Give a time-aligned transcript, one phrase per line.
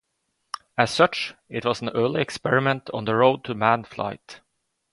[0.79, 4.39] As such, it was an early experiment on the road to manned flight.